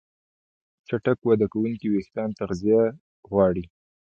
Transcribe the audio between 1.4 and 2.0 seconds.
کوونکي